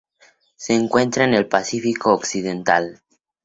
Se 0.55 0.73
encuentra 0.73 1.25
en 1.25 1.47
Pacífico 1.47 2.11
occidental. 2.15 3.03